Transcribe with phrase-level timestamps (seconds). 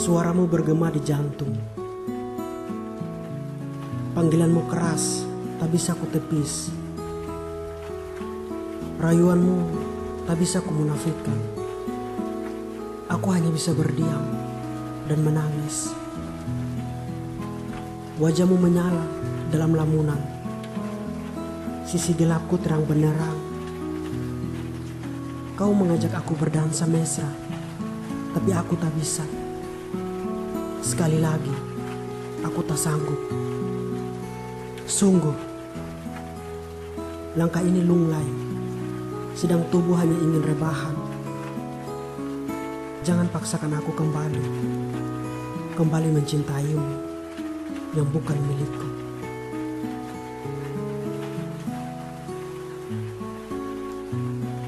[0.00, 1.52] Suaramu bergema di jantung.
[4.16, 5.28] Panggilanmu keras,
[5.60, 6.72] tak bisa ku tepis.
[8.96, 9.58] Rayuanmu
[10.24, 11.36] tak bisa ku munafikan.
[13.12, 14.24] Aku hanya bisa berdiam
[15.04, 15.92] dan menangis.
[18.16, 19.04] Wajahmu menyala
[19.52, 20.24] dalam lamunan.
[21.84, 23.36] Sisi gelapku terang benderang.
[25.60, 27.28] Kau mengajak aku berdansa mesra,
[28.32, 29.49] tapi aku tak bisa.
[30.80, 31.52] Sekali lagi,
[32.40, 33.20] aku tak sanggup.
[34.88, 35.36] Sungguh,
[37.36, 38.24] langkah ini lunglai,
[39.36, 40.96] sedang tubuh hanya ingin rebahan.
[43.04, 44.44] Jangan paksakan aku kembali,
[45.76, 46.92] kembali mencintaimu
[47.92, 48.89] yang bukan milikku.